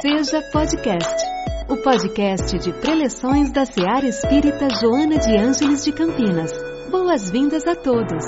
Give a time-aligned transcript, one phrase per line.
[0.00, 1.26] Seja Podcast,
[1.68, 6.52] o podcast de preleções da Seara Espírita Joana de Ângeles de Campinas.
[6.90, 8.24] Boas-vindas a todos.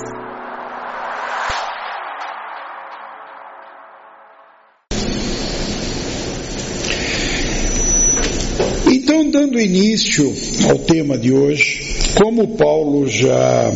[8.91, 10.31] Então, dando início
[10.69, 13.71] ao tema de hoje, como Paulo já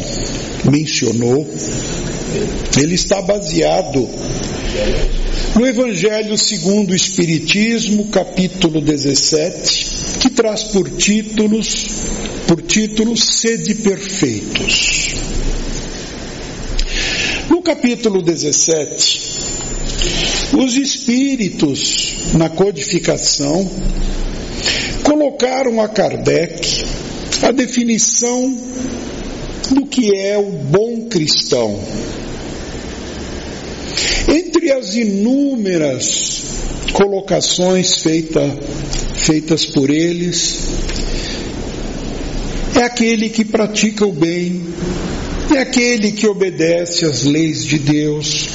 [0.69, 1.47] mencionou,
[2.79, 4.07] ele está baseado
[5.57, 11.87] no Evangelho segundo o Espiritismo, capítulo 17, que traz por títulos,
[12.47, 15.15] por título Sede Perfeitos.
[17.49, 19.21] No capítulo 17,
[20.59, 23.67] os espíritos na codificação
[25.01, 26.85] colocaram a Kardec
[27.41, 28.55] a definição
[29.71, 31.79] do que é o bom cristão.
[34.27, 36.43] Entre as inúmeras
[36.93, 38.41] colocações feita,
[39.15, 40.59] feitas por eles,
[42.75, 44.61] é aquele que pratica o bem,
[45.55, 48.49] é aquele que obedece às leis de Deus,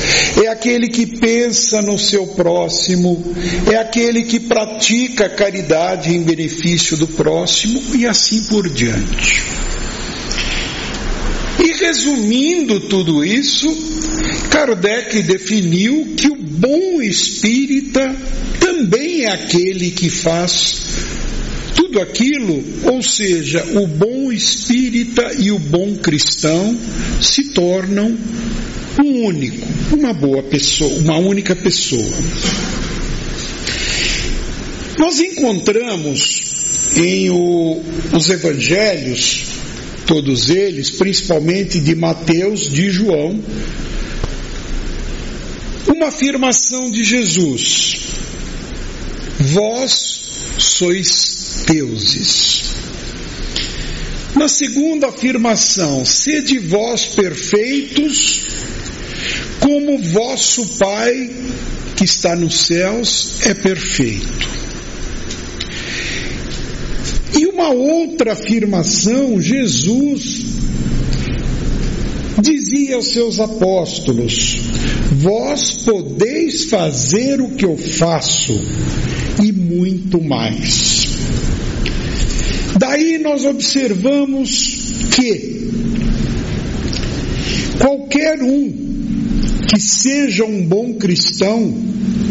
[0.45, 3.23] é aquele que pensa no seu próximo,
[3.71, 9.43] é aquele que pratica a caridade em benefício do próximo e assim por diante.
[11.83, 13.67] Resumindo tudo isso,
[14.51, 18.15] Kardec definiu que o bom espírita
[18.61, 20.81] também é aquele que faz
[21.75, 26.79] tudo aquilo, ou seja, o bom espírita e o bom cristão
[27.21, 28.17] se tornam
[29.05, 32.17] um único, uma boa pessoa, uma única pessoa.
[35.01, 36.43] Nós encontramos
[36.97, 39.52] em o, os evangelhos,
[40.07, 43.41] todos eles, principalmente de Mateus, de João,
[45.87, 48.07] uma afirmação de Jesus:
[49.39, 50.21] Vós
[50.59, 52.63] sois deuses.
[54.35, 58.43] Na segunda afirmação, sede vós perfeitos,
[59.61, 61.31] como vosso Pai
[61.97, 64.51] que está nos céus é perfeito.
[67.39, 70.47] E uma outra afirmação, Jesus
[72.43, 74.57] dizia aos seus apóstolos:
[75.13, 78.53] Vós podeis fazer o que eu faço
[79.43, 81.09] e muito mais.
[82.79, 85.71] Daí nós observamos que
[87.79, 88.93] qualquer um
[89.69, 91.75] que seja um bom cristão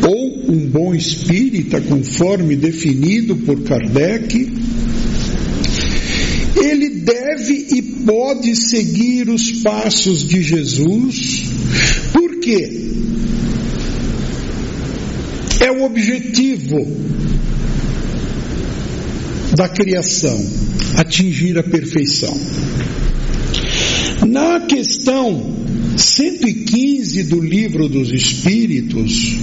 [0.07, 4.51] ou um bom espírita, conforme definido por Kardec,
[7.41, 11.43] deve e pode seguir os passos de Jesus,
[12.13, 12.89] porque
[15.59, 16.77] é o objetivo
[19.55, 20.39] da criação,
[20.97, 22.39] atingir a perfeição.
[24.27, 25.57] Na questão
[25.97, 29.35] 115 do Livro dos Espíritos,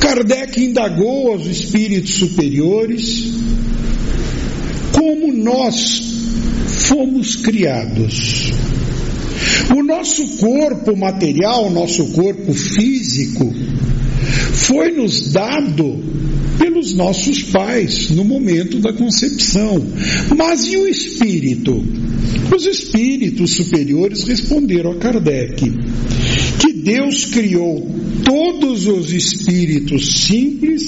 [0.00, 3.32] Kardec indagou aos espíritos superiores
[4.92, 6.17] como nós
[6.88, 8.50] fomos criados.
[9.76, 13.52] O nosso corpo material, nosso corpo físico,
[14.54, 16.02] foi nos dado
[16.58, 19.84] pelos nossos pais no momento da concepção.
[20.36, 21.84] Mas e o espírito?
[22.54, 25.70] Os espíritos superiores responderam a Kardec
[26.58, 27.86] que Deus criou
[28.24, 30.82] todos os espíritos simples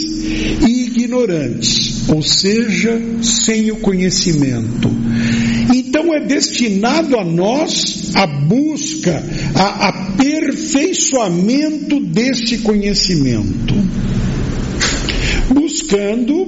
[0.66, 4.90] e ignorantes, ou seja, sem o conhecimento.
[6.20, 13.74] É destinado a nós a busca, a aperfeiçoamento desse conhecimento,
[15.48, 16.46] buscando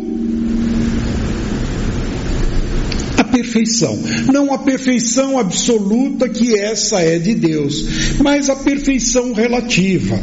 [3.16, 3.98] a perfeição.
[4.30, 7.86] Não a perfeição absoluta, que essa é de Deus,
[8.22, 10.20] mas a perfeição relativa.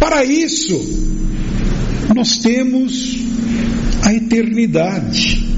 [0.00, 0.80] Para isso,
[2.14, 3.18] nós temos
[4.02, 5.57] a eternidade.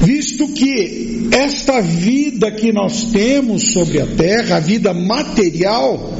[0.00, 6.18] Visto que esta vida que nós temos sobre a terra, a vida material,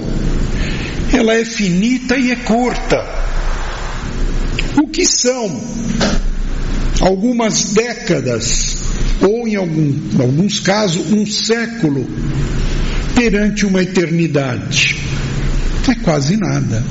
[1.12, 3.04] ela é finita e é curta.
[4.82, 5.60] O que são
[7.00, 8.76] algumas décadas,
[9.20, 12.06] ou em, algum, alguns casos, um século,
[13.14, 14.96] perante uma eternidade?
[15.88, 16.82] É quase nada.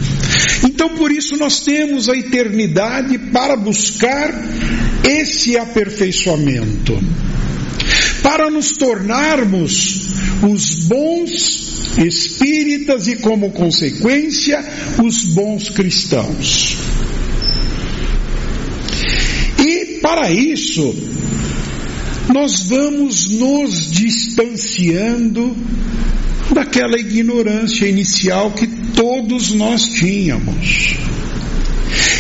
[0.63, 4.33] Então, por isso, nós temos a eternidade para buscar
[5.07, 7.01] esse aperfeiçoamento,
[8.21, 10.09] para nos tornarmos
[10.43, 14.63] os bons espíritas e, como consequência,
[15.03, 16.77] os bons cristãos.
[20.01, 20.95] Para isso,
[22.33, 25.55] nós vamos nos distanciando
[26.53, 30.95] daquela ignorância inicial que todos nós tínhamos.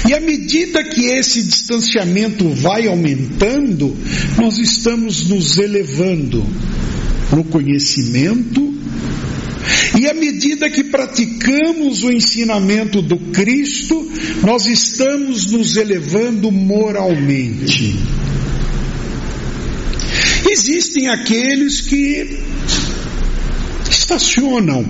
[0.07, 3.95] E à medida que esse distanciamento vai aumentando,
[4.37, 6.45] nós estamos nos elevando
[7.31, 8.71] no conhecimento,
[9.99, 14.09] e à medida que praticamos o ensinamento do Cristo,
[14.43, 17.95] nós estamos nos elevando moralmente.
[20.49, 22.39] Existem aqueles que
[23.91, 24.85] estacionam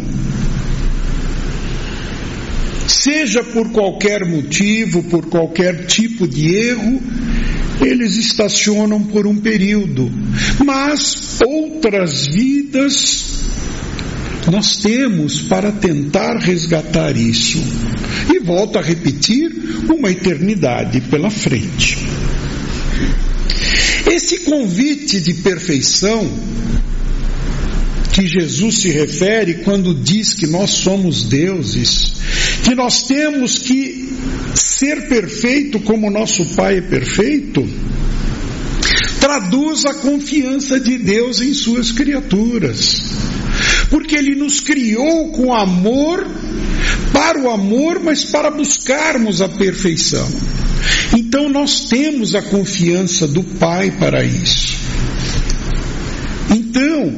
[2.88, 7.02] seja por qualquer motivo, por qualquer tipo de erro,
[7.82, 10.12] eles estacionam por um período,
[10.64, 13.42] mas outras vidas
[14.52, 17.60] nós temos para tentar resgatar isso.
[18.32, 19.52] E volto a repetir,
[19.90, 21.98] uma eternidade pela frente.
[24.06, 26.30] Esse convite de perfeição
[28.12, 32.14] que Jesus se refere quando diz que nós somos deuses,
[32.64, 34.10] que nós temos que
[34.54, 37.68] ser perfeito como nosso Pai é perfeito,
[39.20, 43.02] traduz a confiança de Deus em suas criaturas.
[43.90, 46.26] Porque Ele nos criou com amor,
[47.14, 50.28] para o amor, mas para buscarmos a perfeição.
[51.16, 54.78] Então nós temos a confiança do Pai para isso.
[56.50, 57.14] Então,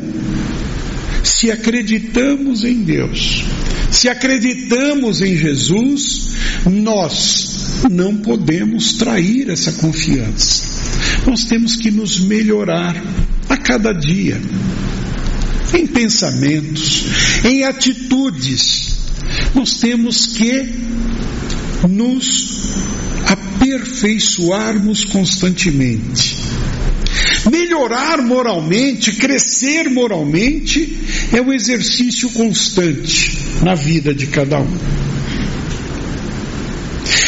[1.44, 3.44] se acreditamos em Deus,
[3.92, 6.30] se acreditamos em Jesus,
[6.72, 10.64] nós não podemos trair essa confiança.
[11.28, 12.96] Nós temos que nos melhorar
[13.50, 14.42] a cada dia,
[15.78, 17.08] em pensamentos,
[17.44, 18.96] em atitudes.
[19.54, 20.74] Nós temos que
[21.90, 22.74] nos
[23.28, 26.38] aperfeiçoarmos constantemente.
[27.52, 30.98] Melhorar moralmente, crescer moralmente,
[31.34, 34.78] é um exercício constante na vida de cada um.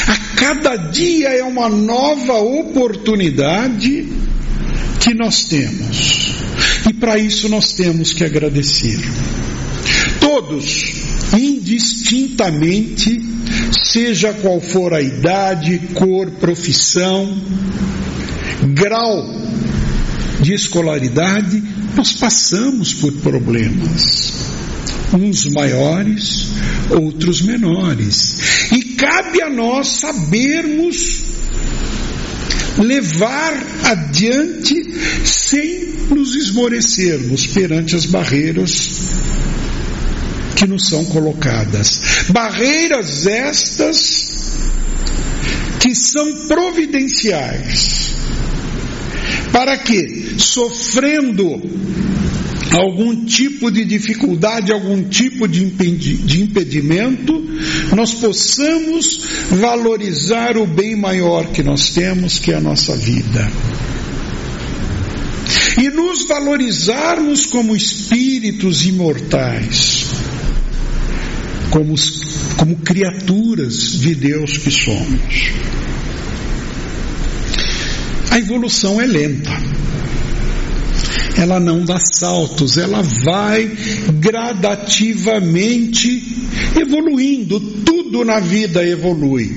[0.08, 4.08] A cada dia é uma nova oportunidade
[5.02, 6.34] que nós temos.
[6.90, 9.00] E para isso nós temos que agradecer.
[10.22, 10.94] Todos,
[11.38, 13.22] indistintamente,
[13.72, 17.38] seja qual for a idade, cor, profissão,
[18.74, 19.45] grau
[20.46, 21.62] de escolaridade,
[21.96, 24.32] nós passamos por problemas,
[25.12, 26.50] uns maiores,
[26.92, 28.38] outros menores.
[28.72, 31.24] E cabe a nós sabermos
[32.78, 33.54] levar
[33.86, 34.76] adiante
[35.26, 39.00] sem nos esmorecermos perante as barreiras
[40.56, 42.02] que nos são colocadas.
[42.30, 44.54] Barreiras estas
[45.80, 48.15] que são providenciais
[49.56, 51.62] para que, sofrendo
[52.74, 57.42] algum tipo de dificuldade, algum tipo de impedimento,
[57.96, 59.22] nós possamos
[59.52, 63.50] valorizar o bem maior que nós temos, que é a nossa vida.
[65.82, 70.08] E nos valorizarmos como espíritos imortais,
[71.70, 71.96] como,
[72.58, 75.85] como criaturas de Deus que somos.
[78.36, 79.50] A evolução é lenta.
[81.38, 83.72] Ela não dá saltos, ela vai
[84.20, 86.22] gradativamente
[86.78, 87.62] evoluindo.
[87.62, 89.56] Tudo na vida evolui.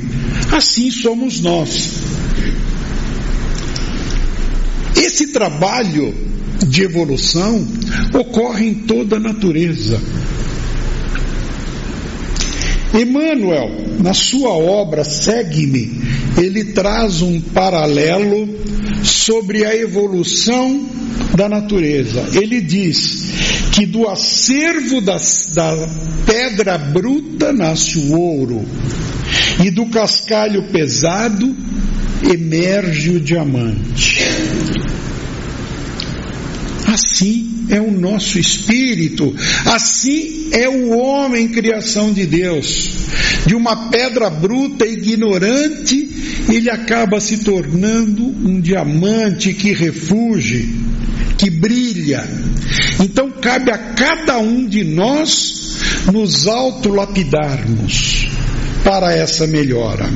[0.52, 1.94] Assim somos nós.
[4.96, 6.14] Esse trabalho
[6.64, 7.66] de evolução
[8.14, 10.00] ocorre em toda a natureza.
[12.94, 16.07] Emmanuel, na sua obra Segue-me,
[16.38, 18.48] ele traz um paralelo
[19.02, 20.88] sobre a evolução
[21.36, 22.24] da natureza.
[22.32, 23.28] Ele diz
[23.72, 25.18] que do acervo da
[26.24, 28.64] pedra bruta nasce o ouro,
[29.64, 31.54] e do cascalho pesado
[32.22, 34.18] emerge o diamante.
[36.86, 39.34] Assim é o nosso espírito,
[39.66, 42.90] assim é o homem, criação de Deus.
[43.46, 46.08] De uma pedra bruta e ignorante,
[46.50, 50.74] ele acaba se tornando um diamante que refuge,
[51.36, 52.26] que brilha.
[53.00, 55.58] Então cabe a cada um de nós
[56.12, 58.28] nos autolapidarmos
[58.82, 60.08] para essa melhora.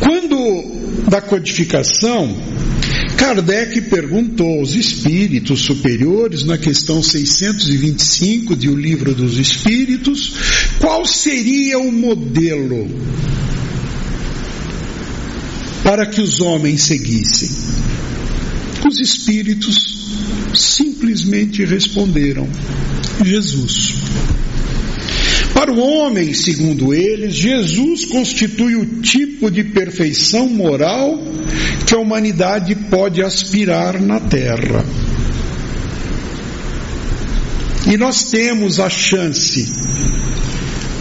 [0.00, 0.76] Quando
[1.08, 2.36] da codificação,
[3.26, 10.32] Kardec perguntou aos espíritos superiores, na questão 625 de O Livro dos Espíritos,
[10.78, 12.88] qual seria o modelo
[15.82, 17.50] para que os homens seguissem?
[18.88, 19.74] Os espíritos
[20.54, 22.48] simplesmente responderam:
[23.24, 23.94] Jesus.
[25.56, 31.18] Para o homem, segundo eles, Jesus constitui o tipo de perfeição moral
[31.86, 34.84] que a humanidade pode aspirar na Terra.
[37.90, 39.66] E nós temos a chance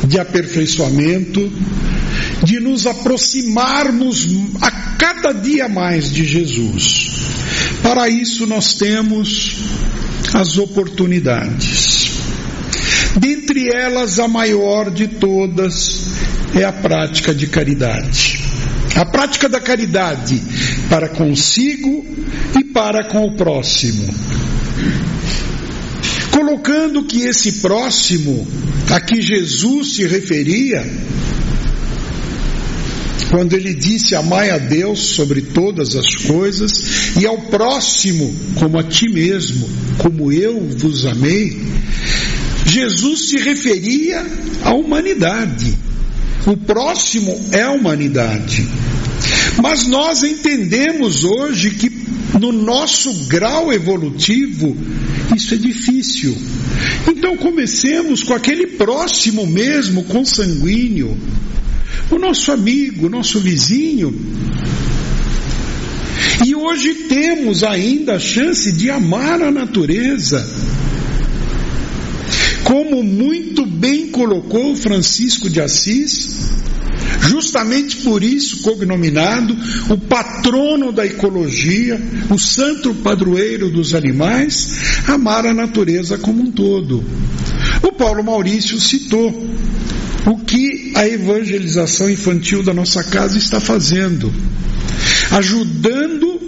[0.08, 1.52] de aperfeiçoamento,
[2.42, 4.26] de nos aproximarmos
[4.62, 7.10] a cada dia mais de Jesus.
[7.84, 9.58] Para isso, nós temos
[10.34, 11.95] as oportunidades.
[13.18, 16.08] Dentre elas, a maior de todas
[16.54, 18.40] é a prática de caridade.
[18.96, 20.42] A prática da caridade
[20.90, 22.06] para consigo
[22.58, 24.14] e para com o próximo
[26.36, 28.46] colocando que esse próximo
[28.90, 30.86] a que Jesus se referia,
[33.30, 38.84] quando ele disse amai a Deus sobre todas as coisas e ao próximo como a
[38.84, 39.68] ti mesmo,
[39.98, 41.58] como eu vos amei,
[42.66, 44.26] Jesus se referia
[44.64, 45.78] à humanidade.
[46.46, 48.68] O próximo é a humanidade.
[49.62, 51.90] Mas nós entendemos hoje que
[52.40, 54.76] no nosso grau evolutivo
[55.36, 56.38] isso é difícil.
[57.08, 61.18] Então comecemos com aquele próximo mesmo, consanguíneo,
[62.12, 64.14] o nosso amigo, o nosso vizinho.
[66.46, 70.46] E hoje temos ainda a chance de amar a natureza.
[72.86, 76.54] Como muito bem colocou Francisco de Assis,
[77.22, 79.58] Justamente por isso, cognominado
[79.90, 82.00] o patrono da ecologia,
[82.30, 87.04] o santo padroeiro dos animais, amar a natureza como um todo.
[87.82, 89.32] O Paulo Maurício citou
[90.28, 94.32] o que a evangelização infantil da nossa casa está fazendo,
[95.32, 96.40] ajudando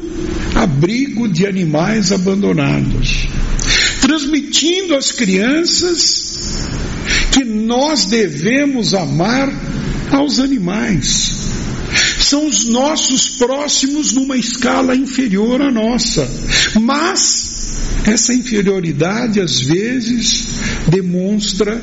[0.53, 3.27] abrigo de animais abandonados,
[4.01, 6.67] transmitindo às crianças
[7.31, 9.51] que nós devemos amar
[10.11, 11.37] aos animais.
[12.19, 16.27] São os nossos próximos numa escala inferior à nossa.
[16.79, 17.57] Mas
[18.05, 20.47] essa inferioridade às vezes
[20.89, 21.81] demonstra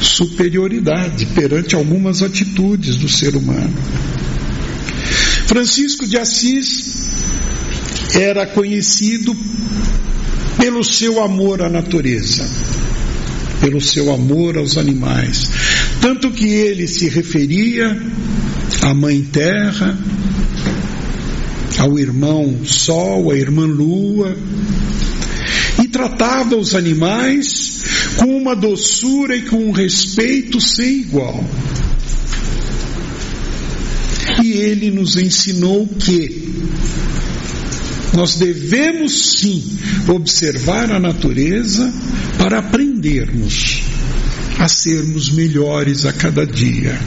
[0.00, 3.74] superioridade perante algumas atitudes do ser humano.
[5.46, 7.08] Francisco de Assis
[8.14, 9.36] era conhecido
[10.64, 12.42] pelo seu amor à natureza,
[13.60, 15.50] pelo seu amor aos animais.
[16.00, 17.94] Tanto que ele se referia
[18.80, 19.98] à Mãe Terra,
[21.76, 24.34] ao irmão Sol, à irmã Lua,
[25.82, 27.82] e tratava os animais
[28.16, 31.44] com uma doçura e com um respeito sem igual.
[34.42, 36.54] E ele nos ensinou que
[38.14, 39.62] nós devemos sim
[40.08, 41.92] observar a natureza
[42.38, 43.82] para aprendermos
[44.58, 46.98] a sermos melhores a cada dia.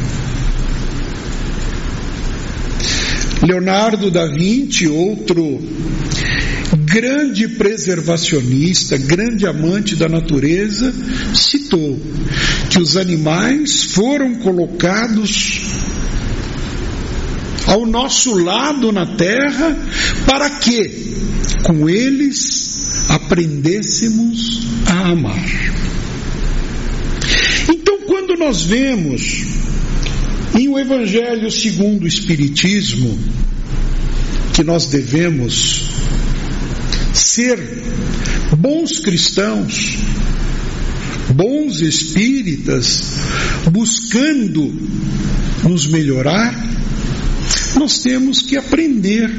[3.42, 5.62] Leonardo da Vinci, outro
[6.86, 10.94] grande preservacionista, grande amante da natureza,
[11.34, 12.00] citou
[12.70, 15.62] que os animais foram colocados
[17.68, 19.78] ao nosso lado na terra
[20.26, 21.16] para que
[21.64, 25.78] com eles aprendêssemos a amar.
[28.48, 29.44] Nós vemos
[30.58, 33.20] em o Evangelho segundo o Espiritismo
[34.54, 35.84] que nós devemos
[37.14, 37.60] ser
[38.58, 39.98] bons cristãos,
[41.36, 43.18] bons espíritas,
[43.70, 44.74] buscando
[45.68, 46.56] nos melhorar,
[47.78, 49.30] nós temos que aprender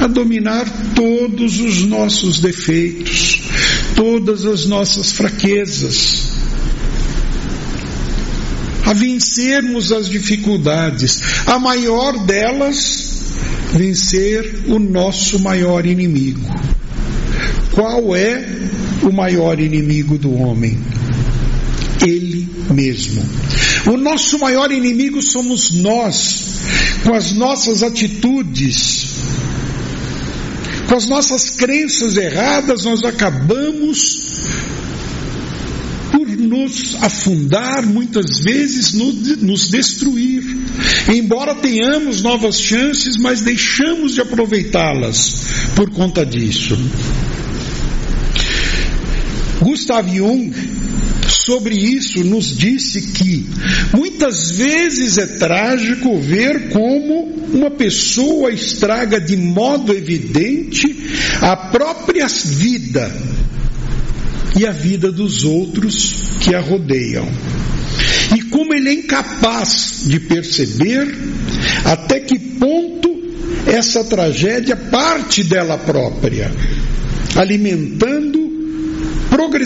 [0.00, 3.42] a dominar todos os nossos defeitos,
[3.94, 6.34] todas as nossas fraquezas
[8.84, 11.20] a vencermos as dificuldades.
[11.46, 13.22] A maior delas,
[13.72, 16.48] vencer o nosso maior inimigo.
[17.72, 18.44] Qual é
[19.02, 20.78] o maior inimigo do homem?
[22.06, 23.22] Ele mesmo.
[23.86, 26.54] O nosso maior inimigo somos nós,
[27.04, 29.10] com as nossas atitudes,
[30.88, 34.24] com as nossas crenças erradas, nós acabamos
[36.36, 40.42] nos afundar, muitas vezes nos destruir.
[41.12, 46.78] Embora tenhamos novas chances, mas deixamos de aproveitá-las por conta disso.
[49.60, 50.52] Gustav Jung
[51.28, 53.46] sobre isso, nos disse que
[53.94, 60.86] muitas vezes é trágico ver como uma pessoa estraga de modo evidente
[61.40, 63.10] a própria vida
[64.58, 67.28] e a vida dos outros que a rodeiam.
[68.36, 71.14] E como ele é incapaz de perceber
[71.84, 73.14] até que ponto
[73.66, 76.50] essa tragédia parte dela própria,
[77.36, 78.43] alimentando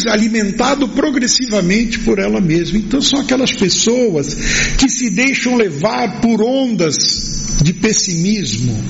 [0.06, 2.78] alimentado progressivamente por ela mesma.
[2.78, 4.34] Então são aquelas pessoas
[4.76, 8.82] que se deixam levar por ondas de pessimismo,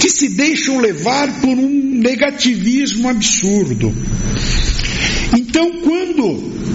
[0.00, 1.68] que se deixam levar por um
[2.00, 3.94] negativismo absurdo.
[5.36, 6.67] Então, quando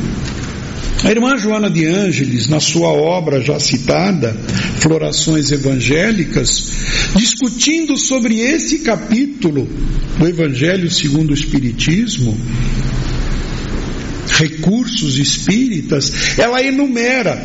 [1.03, 4.33] a irmã Joana de Ângeles, na sua obra já citada,
[4.79, 6.71] Florações Evangélicas,
[7.15, 9.67] discutindo sobre esse capítulo
[10.17, 12.37] do Evangelho segundo o Espiritismo,
[14.29, 17.37] recursos espíritas, ela enumera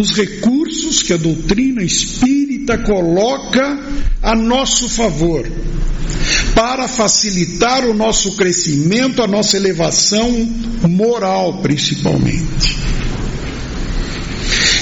[0.00, 3.78] os recursos que a doutrina espírita coloca
[4.22, 5.46] a nosso favor
[6.54, 10.30] para facilitar o nosso crescimento, a nossa elevação
[10.88, 12.84] moral, principalmente.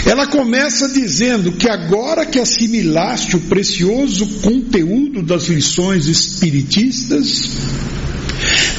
[0.04, 7.50] Ela começa dizendo que agora que assimilaste o precioso conteúdo das lições espiritistas,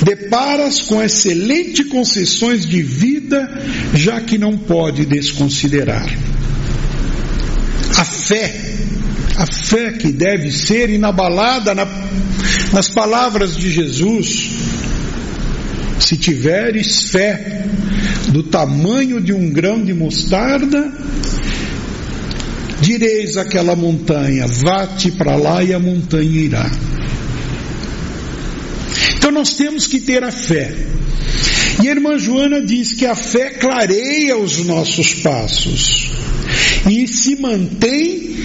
[0.04, 3.50] deparas com excelentes concessões de vida,
[3.94, 6.06] já que não pode desconsiderar.
[7.98, 8.54] A fé,
[9.36, 11.88] a fé que deve ser inabalada na,
[12.72, 14.50] nas palavras de Jesus,
[16.00, 17.66] se tiveres fé
[18.30, 20.92] do tamanho de um grão de mostarda,
[22.82, 26.72] direis àquela montanha: vá-te para lá e a montanha irá.
[29.18, 30.74] Então nós temos que ter a fé.
[31.82, 36.23] E a irmã Joana diz que a fé clareia os nossos passos
[36.90, 38.36] e se mantém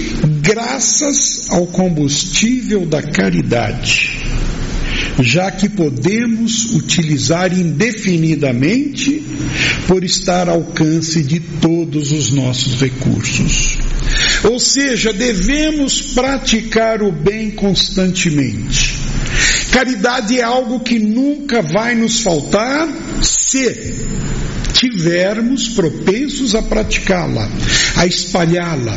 [0.43, 4.29] graças ao combustível da caridade
[5.21, 9.23] já que podemos utilizar indefinidamente
[9.87, 13.79] por estar ao alcance de todos os nossos recursos.
[14.45, 18.97] Ou seja, devemos praticar o bem constantemente.
[19.73, 22.89] Caridade é algo que nunca vai nos faltar
[23.23, 23.95] se
[24.79, 27.49] tivermos propensos a praticá-la,
[27.97, 28.97] a espalhá-la,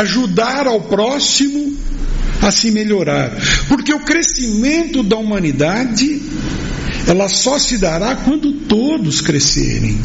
[0.00, 1.76] ajudar ao próximo
[2.40, 3.30] a se melhorar.
[3.68, 6.22] Porque o crescimento da humanidade,
[7.06, 9.98] ela só se dará quando todos crescerem.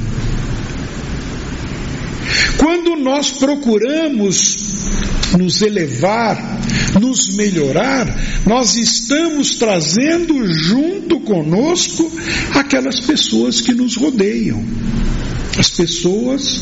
[2.58, 4.74] Quando nós procuramos
[5.38, 6.38] nos elevar,
[7.00, 8.08] nos melhorar,
[8.46, 12.12] nós estamos trazendo junto conosco
[12.54, 14.64] aquelas pessoas que nos rodeiam,
[15.58, 16.62] as pessoas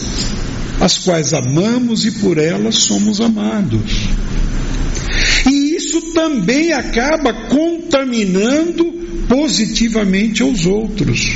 [0.80, 4.10] as quais amamos e por elas somos amados
[5.92, 8.86] isso também acaba contaminando
[9.28, 11.34] positivamente aos outros.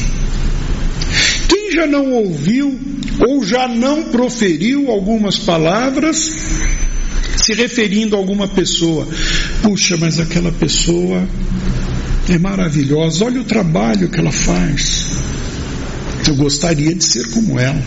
[1.50, 2.80] Quem já não ouviu
[3.28, 6.32] ou já não proferiu algumas palavras
[7.38, 9.08] se referindo a alguma pessoa?
[9.62, 11.28] Puxa, mas aquela pessoa
[12.30, 15.12] é maravilhosa, olha o trabalho que ela faz.
[16.28, 17.82] Eu gostaria de ser como ela.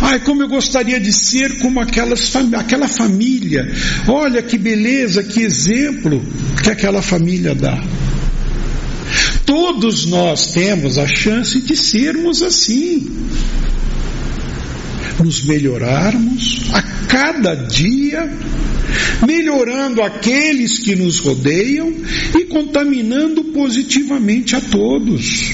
[0.00, 3.70] Ai, como eu gostaria de ser como aquelas, aquela família.
[4.06, 6.22] Olha que beleza, que exemplo
[6.62, 7.82] que aquela família dá.
[9.46, 13.10] Todos nós temos a chance de sermos assim.
[15.18, 18.30] Nos melhorarmos a cada dia,
[19.26, 21.92] melhorando aqueles que nos rodeiam
[22.38, 25.52] e contaminando positivamente a todos.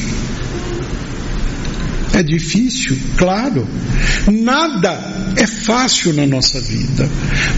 [2.15, 3.67] É difícil, claro.
[4.33, 7.09] Nada é fácil na nossa vida.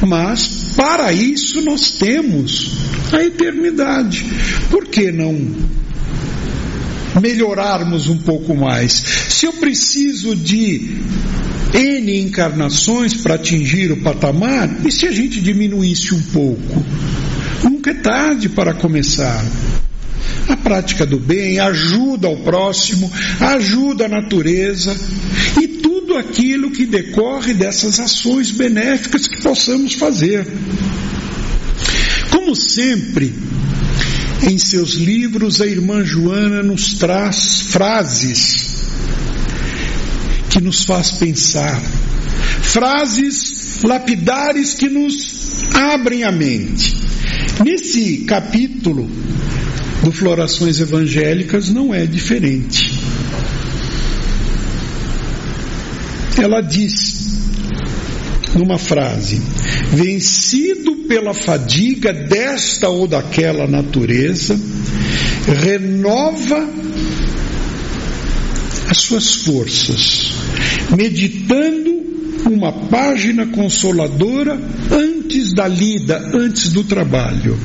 [0.07, 2.77] Mas para isso nós temos
[3.13, 4.27] a eternidade.
[4.71, 5.80] Por que não
[7.21, 8.93] melhorarmos um pouco mais?
[9.29, 10.99] Se eu preciso de
[11.73, 16.85] N encarnações para atingir o patamar, e se a gente diminuísse um pouco?
[17.63, 19.45] Nunca é tarde para começar
[20.49, 24.97] a prática do bem, ajuda ao próximo, ajuda a natureza
[25.61, 30.47] e tudo aquilo que decorre dessas ações benéficas que possamos fazer.
[32.31, 33.33] Como sempre,
[34.49, 38.71] em seus livros, a irmã Joana nos traz frases
[40.49, 41.81] que nos faz pensar,
[42.63, 46.97] frases lapidares que nos abrem a mente.
[47.65, 49.09] Nesse capítulo
[50.03, 52.93] do Florações Evangélicas não é diferente.
[56.39, 57.30] Ela diz
[58.55, 59.41] numa frase:
[59.93, 64.59] vencido pela fadiga desta ou daquela natureza,
[65.47, 66.69] renova
[68.89, 70.33] as suas forças,
[70.97, 72.01] meditando
[72.51, 74.59] uma página consoladora
[74.91, 77.59] antes da lida, antes do trabalho.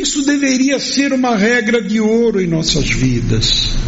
[0.00, 3.79] Isso deveria ser uma regra de ouro em nossas vidas.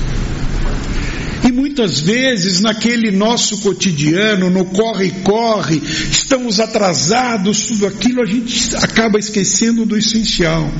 [1.44, 9.18] E muitas vezes, naquele nosso cotidiano, no corre-corre, estamos atrasados, tudo aquilo, a gente acaba
[9.18, 10.70] esquecendo do essencial.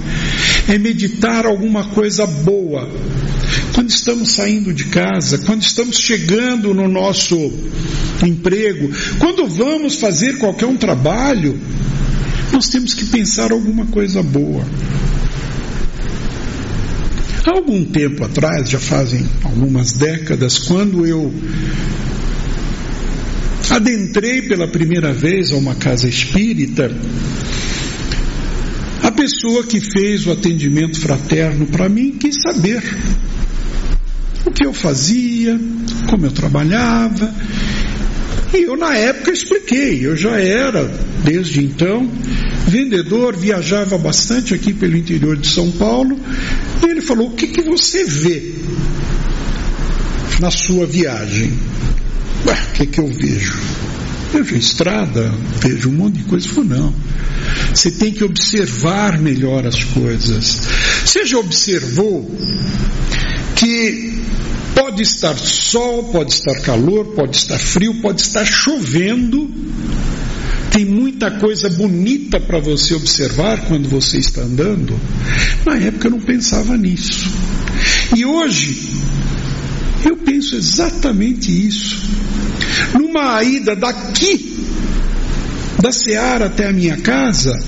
[0.69, 2.89] É meditar alguma coisa boa.
[3.75, 7.37] Quando estamos saindo de casa, quando estamos chegando no nosso
[8.25, 11.59] emprego, quando vamos fazer qualquer um trabalho,
[12.53, 14.65] nós temos que pensar alguma coisa boa.
[17.45, 21.33] Há algum tempo atrás, já fazem algumas décadas, quando eu
[23.69, 26.91] adentrei pela primeira vez a uma casa espírita,
[29.03, 32.81] a pessoa que fez o atendimento fraterno para mim quis saber
[34.47, 35.59] o que eu fazia,
[36.09, 37.35] como eu trabalhava.
[38.55, 40.07] E eu, na época, expliquei.
[40.07, 40.85] Eu já era,
[41.25, 42.09] desde então,
[42.73, 46.19] vendedor, viajava bastante aqui pelo interior de São Paulo.
[46.83, 48.55] E ele falou: O que, que você vê
[50.41, 51.53] na sua viagem?
[52.47, 53.61] O que, que eu vejo?
[54.33, 55.31] Vejo estrada,
[55.61, 56.47] vejo um monte de coisa.
[56.47, 56.95] Ele falou: Não.
[57.75, 60.63] Você tem que observar melhor as coisas.
[61.05, 62.35] Você já observou
[63.55, 64.15] que
[64.75, 69.51] pode estar sol, pode estar calor, pode estar frio, pode estar chovendo.
[71.13, 74.99] Muita coisa bonita para você observar quando você está andando.
[75.65, 77.31] Na época eu não pensava nisso.
[78.17, 78.81] E hoje
[80.07, 82.03] eu penso exatamente isso.
[82.95, 84.57] Numa ida daqui,
[85.81, 87.63] da Seara até a minha casa,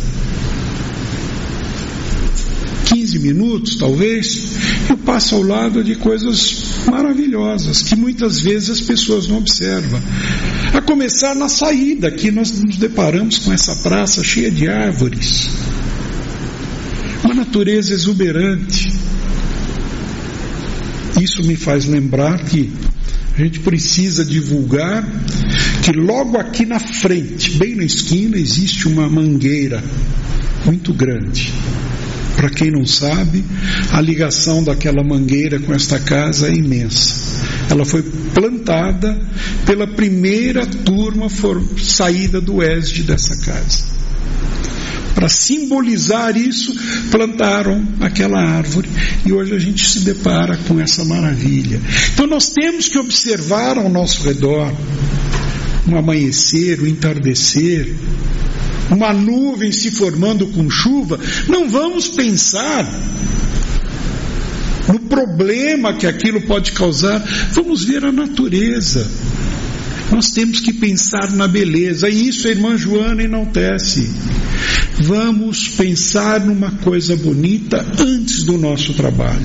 [2.94, 4.52] 15 minutos talvez,
[4.88, 10.00] eu passo ao lado de coisas maravilhosas que muitas vezes as pessoas não observam.
[10.72, 15.48] A começar na saída, aqui nós nos deparamos com essa praça cheia de árvores,
[17.24, 18.92] uma natureza exuberante.
[21.20, 22.72] Isso me faz lembrar que
[23.37, 25.04] a gente precisa divulgar
[25.83, 29.83] que logo aqui na frente, bem na esquina, existe uma mangueira
[30.64, 31.52] muito grande.
[32.37, 33.44] Para quem não sabe,
[33.92, 37.14] a ligação daquela mangueira com esta casa é imensa.
[37.70, 39.18] Ela foi plantada
[39.64, 41.29] pela primeira turma
[41.79, 43.94] saída do ESD dessa casa.
[45.14, 46.75] Para simbolizar isso,
[47.11, 48.88] plantaram aquela árvore
[49.25, 51.81] e hoje a gente se depara com essa maravilha.
[52.12, 54.75] Então nós temos que observar ao nosso redor
[55.87, 57.94] um amanhecer, um entardecer,
[58.90, 62.88] uma nuvem se formando com chuva, não vamos pensar
[64.88, 69.06] no problema que aquilo pode causar, vamos ver a natureza.
[70.12, 74.10] Nós temos que pensar na beleza, e isso a irmã Joana enaltece.
[75.00, 79.40] Vamos pensar numa coisa bonita antes do nosso trabalho.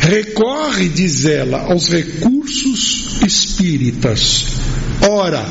[0.00, 4.46] Recorre, diz ela, aos recursos espíritas.
[5.08, 5.44] Ora,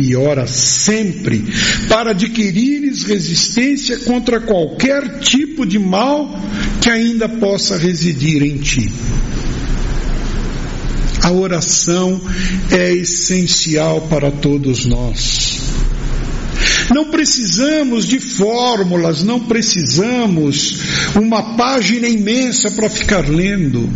[0.00, 1.44] e ora sempre,
[1.88, 6.28] para adquirires resistência contra qualquer tipo de mal
[6.80, 8.90] que ainda possa residir em ti.
[11.22, 12.20] A oração
[12.70, 15.62] é essencial para todos nós.
[16.92, 20.78] Não precisamos de fórmulas, não precisamos
[21.14, 23.88] uma página imensa para ficar lendo.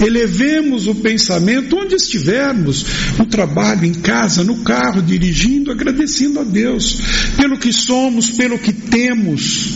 [0.00, 2.84] Elevemos o pensamento onde estivermos,
[3.18, 7.00] no trabalho, em casa, no carro, dirigindo, agradecendo a Deus
[7.36, 9.72] pelo que somos, pelo que temos,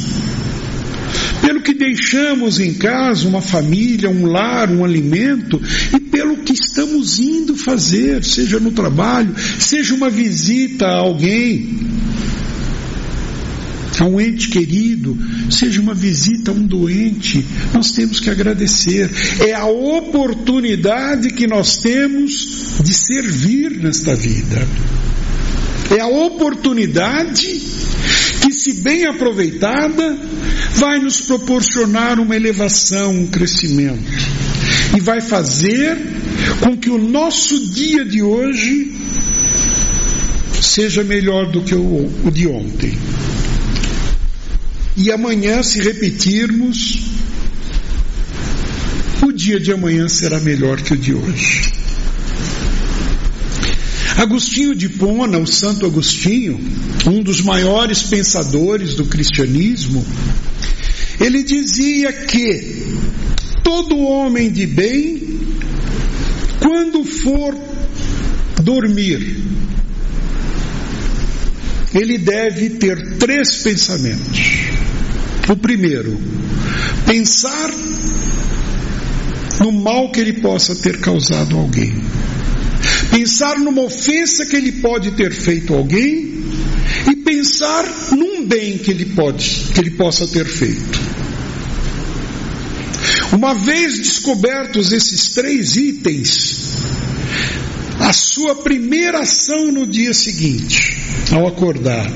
[1.41, 5.61] pelo que deixamos em casa, uma família, um lar, um alimento,
[5.93, 12.02] e pelo que estamos indo fazer, seja no trabalho, seja uma visita a alguém
[14.03, 15.17] a um ente querido,
[15.49, 19.09] seja uma visita a um doente, nós temos que agradecer.
[19.41, 24.67] É a oportunidade que nós temos de servir nesta vida.
[25.97, 27.47] É a oportunidade
[28.41, 30.19] que, se bem aproveitada,
[30.75, 34.03] vai nos proporcionar uma elevação, um crescimento.
[34.97, 35.97] E vai fazer
[36.61, 38.93] com que o nosso dia de hoje
[40.61, 42.97] seja melhor do que o, de ontem.
[44.97, 47.01] E amanhã, se repetirmos,
[49.23, 51.73] o dia de amanhã será melhor que o de hoje.
[54.17, 56.61] Agostinho de Pona, o Santo Agostinho,
[57.07, 60.05] um dos maiores pensadores do cristianismo,
[61.19, 62.85] ele dizia que
[63.65, 65.41] todo homem de bem,
[66.61, 67.57] quando for
[68.63, 69.39] dormir,
[71.95, 74.52] ele deve ter três pensamentos.
[75.49, 76.19] O primeiro,
[77.07, 77.71] pensar
[79.61, 81.93] no mal que ele possa ter causado a alguém.
[83.11, 86.43] Pensar numa ofensa que ele pode ter feito a alguém
[87.11, 91.01] e pensar num bem que ele pode, que ele possa ter feito.
[93.33, 96.77] Uma vez descobertos esses três itens,
[97.99, 100.97] a sua primeira ação no dia seguinte,
[101.33, 102.11] ao acordar,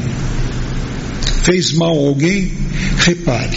[1.47, 2.51] fez mal a alguém,
[2.99, 3.57] repare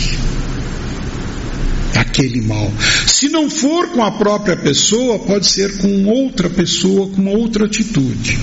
[1.96, 2.72] aquele mal.
[3.08, 8.38] Se não for com a própria pessoa, pode ser com outra pessoa, com outra atitude.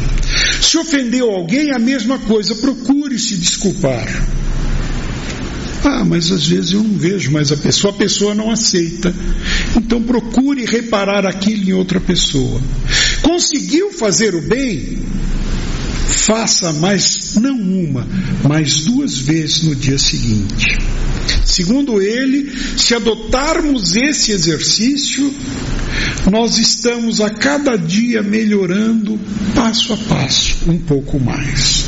[0.60, 4.08] Se ofendeu alguém, a mesma coisa, procure se desculpar.
[5.84, 9.14] Ah, mas às vezes eu não vejo mais a pessoa, a pessoa não aceita.
[9.76, 12.60] Então procure reparar aquilo em outra pessoa.
[13.22, 14.98] Conseguiu fazer o bem?
[16.08, 18.06] Faça mais, não uma,
[18.46, 20.78] mas duas vezes no dia seguinte.
[21.44, 25.32] Segundo ele, se adotarmos esse exercício,
[26.30, 29.18] nós estamos a cada dia melhorando
[29.54, 31.84] passo a passo um pouco mais.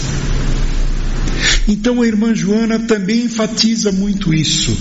[1.69, 4.77] Então a irmã Joana também enfatiza muito isso.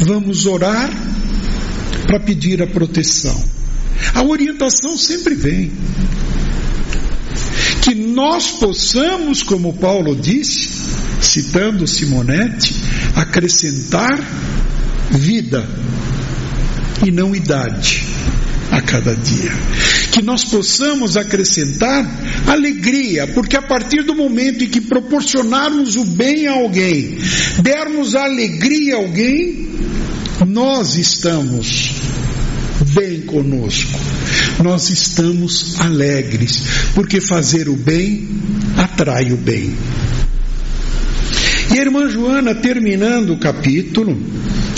[0.00, 0.90] Vamos orar
[2.06, 3.44] para pedir a proteção.
[4.14, 5.70] A orientação sempre vem.
[7.86, 10.70] Que nós possamos, como Paulo disse,
[11.20, 12.74] citando Simonete,
[13.14, 14.18] acrescentar
[15.08, 15.64] vida
[17.06, 18.04] e não idade
[18.72, 19.52] a cada dia.
[20.10, 22.04] Que nós possamos acrescentar
[22.48, 27.16] alegria, porque a partir do momento em que proporcionarmos o bem a alguém,
[27.62, 29.68] dermos alegria a alguém,
[30.44, 31.92] nós estamos
[32.84, 33.98] bem conosco.
[34.62, 36.62] Nós estamos alegres,
[36.94, 38.28] porque fazer o bem
[38.76, 39.74] atrai o bem.
[41.74, 44.16] E a irmã Joana, terminando o capítulo,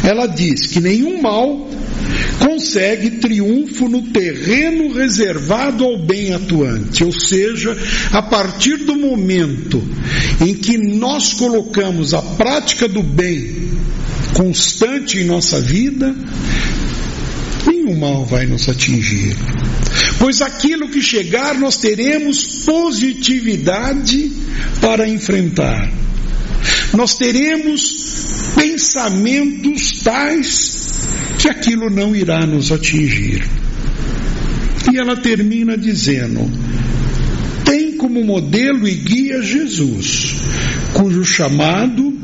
[0.02, 1.68] ela diz que nenhum mal
[2.38, 7.76] consegue triunfo no terreno reservado ao bem atuante, ou seja,
[8.12, 9.82] a partir do momento
[10.40, 13.68] em que nós colocamos a prática do bem
[14.34, 16.14] constante em nossa vida,
[17.94, 19.36] mal vai nos atingir.
[20.18, 24.32] Pois aquilo que chegar nós teremos positividade
[24.80, 25.90] para enfrentar.
[26.94, 33.46] Nós teremos pensamentos tais que aquilo não irá nos atingir.
[34.92, 36.50] E ela termina dizendo:
[37.64, 40.34] tem como modelo e guia Jesus,
[40.94, 42.16] cujo chamado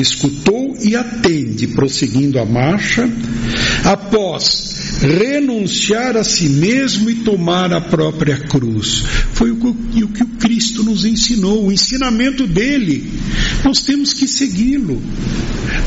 [0.00, 3.08] escutou e atende, prosseguindo a marcha,
[3.84, 9.02] após renunciar a si mesmo e tomar a própria cruz.
[9.32, 10.08] Foi o que, o
[10.38, 13.10] Cristo nos ensinou, o ensinamento dele.
[13.64, 15.02] Nós temos que segui-lo.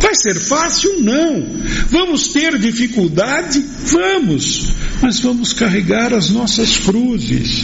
[0.01, 1.01] Vai ser fácil?
[1.01, 1.47] Não.
[1.89, 3.63] Vamos ter dificuldade?
[3.91, 4.73] Vamos.
[5.01, 7.63] Mas vamos carregar as nossas cruzes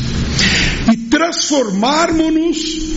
[0.92, 2.92] e transformarmos-nos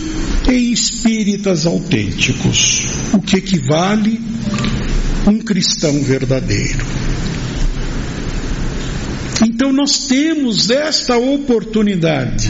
[0.51, 4.19] em espíritas autênticos, o que equivale
[5.27, 6.85] um cristão verdadeiro.
[9.43, 12.49] Então nós temos esta oportunidade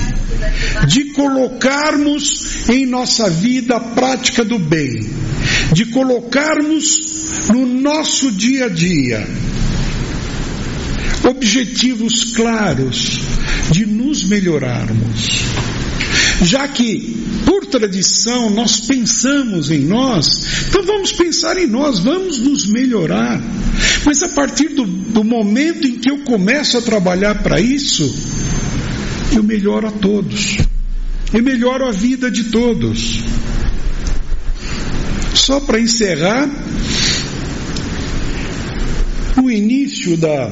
[0.87, 4.99] de colocarmos em nossa vida a prática do bem,
[5.73, 7.15] de colocarmos
[7.49, 9.25] no nosso dia a dia
[11.27, 13.21] objetivos claros
[13.71, 15.41] de nos melhorarmos.
[16.43, 20.27] Já que, por tradição, nós pensamos em nós,
[20.69, 23.41] então vamos pensar em nós, vamos nos melhorar.
[24.05, 28.13] Mas a partir do, do momento em que eu começo a trabalhar para isso,
[29.33, 30.57] eu melhoro a todos,
[31.33, 33.19] eu melhoro a vida de todos.
[35.33, 36.49] Só para encerrar,
[39.35, 40.49] no início da,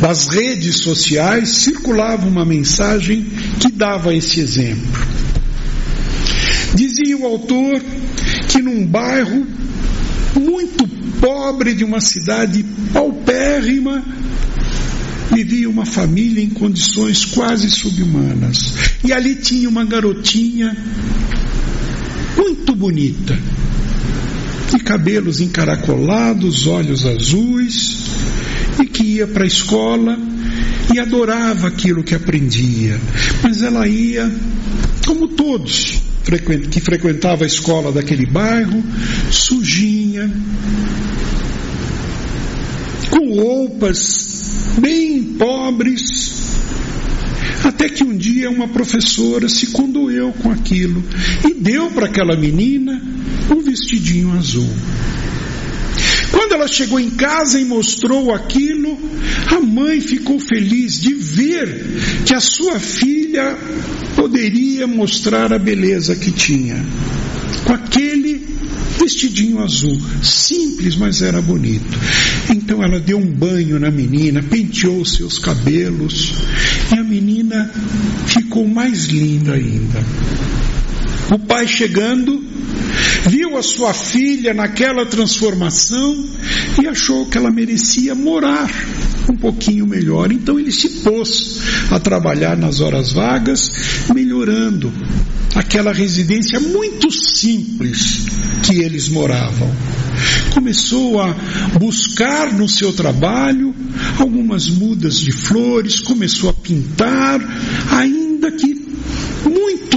[0.00, 3.24] das redes sociais circulava uma mensagem
[3.60, 5.07] que dava esse exemplo.
[7.18, 7.82] O autor
[8.48, 9.44] que num bairro
[10.38, 10.86] muito
[11.20, 14.04] pobre de uma cidade paupérrima,
[15.34, 18.74] vivia uma família em condições quase subhumanas.
[19.04, 20.76] E ali tinha uma garotinha
[22.36, 23.36] muito bonita,
[24.70, 28.04] de cabelos encaracolados, olhos azuis,
[28.80, 30.16] e que ia para a escola
[30.94, 33.00] e adorava aquilo que aprendia.
[33.42, 34.30] Mas ela ia,
[35.04, 36.07] como todos
[36.70, 38.82] que frequentava a escola daquele bairro,
[39.30, 40.30] sujinha,
[43.10, 44.38] com roupas
[44.78, 46.02] bem pobres,
[47.64, 51.02] até que um dia uma professora se condoeu com aquilo
[51.48, 53.00] e deu para aquela menina
[53.50, 54.68] um vestidinho azul.
[56.48, 58.98] Quando ela chegou em casa e mostrou aquilo,
[59.54, 61.68] a mãe ficou feliz de ver
[62.24, 63.54] que a sua filha
[64.16, 66.82] poderia mostrar a beleza que tinha.
[67.66, 68.46] Com aquele
[68.98, 71.98] vestidinho azul, simples, mas era bonito.
[72.48, 76.32] Então ela deu um banho na menina, penteou seus cabelos
[76.90, 77.70] e a menina
[78.26, 80.02] ficou mais linda ainda.
[81.30, 82.42] O pai chegando,
[83.28, 86.24] viu a sua filha naquela transformação
[86.82, 88.70] e achou que ela merecia morar
[89.30, 90.32] um pouquinho melhor.
[90.32, 91.60] Então ele se pôs
[91.90, 93.70] a trabalhar nas horas vagas,
[94.14, 94.92] melhorando
[95.54, 98.26] aquela residência muito simples
[98.62, 99.70] que eles moravam.
[100.54, 101.34] Começou a
[101.78, 103.74] buscar no seu trabalho
[104.18, 107.40] algumas mudas de flores, começou a pintar,
[107.90, 108.87] ainda que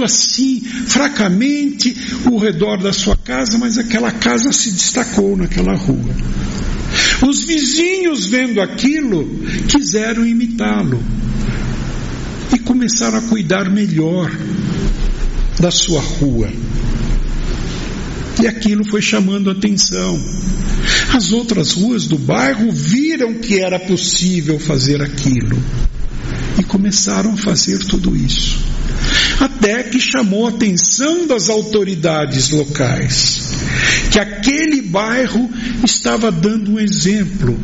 [0.02, 1.96] assim, fracamente,
[2.30, 6.14] o redor da sua casa, mas aquela casa se destacou naquela rua.
[7.26, 9.28] Os vizinhos, vendo aquilo,
[9.68, 11.02] quiseram imitá-lo
[12.54, 14.30] e começaram a cuidar melhor
[15.58, 16.50] da sua rua.
[18.42, 20.20] E aquilo foi chamando atenção.
[21.14, 25.56] As outras ruas do bairro viram que era possível fazer aquilo
[26.58, 28.71] e começaram a fazer tudo isso.
[29.40, 33.52] Até que chamou a atenção das autoridades locais
[34.12, 35.50] que aquele bairro
[35.82, 37.58] estava dando um exemplo,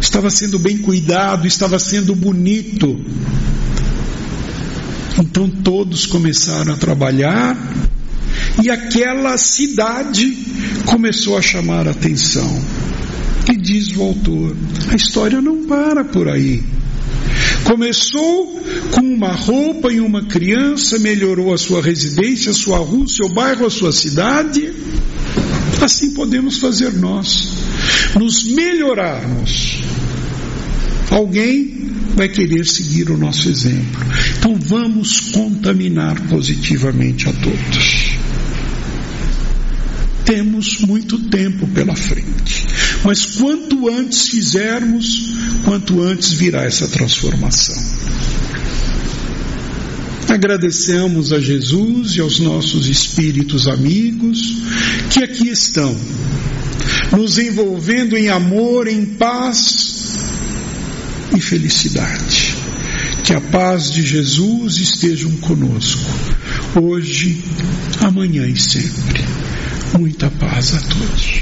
[0.00, 3.04] estava sendo bem cuidado, estava sendo bonito.
[5.18, 7.56] Então todos começaram a trabalhar
[8.62, 10.36] e aquela cidade
[10.86, 12.62] começou a chamar a atenção.
[13.52, 14.56] E diz o autor:
[14.88, 16.62] a história não para por aí.
[17.64, 23.28] Começou com uma roupa e uma criança, melhorou a sua residência, a sua rua, seu
[23.28, 24.72] bairro, a sua cidade.
[25.80, 27.48] Assim podemos fazer nós,
[28.18, 29.82] nos melhorarmos.
[31.10, 34.00] Alguém vai querer seguir o nosso exemplo.
[34.38, 38.12] Então vamos contaminar positivamente a todos.
[40.24, 42.66] Temos muito tempo pela frente,
[43.04, 45.30] mas quanto antes fizermos,
[45.64, 47.76] quanto antes virá essa transformação.
[50.28, 54.56] Agradecemos a Jesus e aos nossos espíritos amigos
[55.10, 55.94] que aqui estão,
[57.10, 60.16] nos envolvendo em amor, em paz
[61.36, 62.56] e felicidade.
[63.24, 66.10] Que a paz de Jesus estejam conosco,
[66.80, 67.42] hoje,
[68.00, 69.22] amanhã e sempre.
[69.98, 71.41] Muita paz a todos.